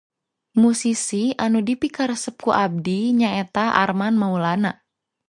[0.61, 4.71] Musisi anu dipikaresep ku abdi nyaeta Arman Maulana.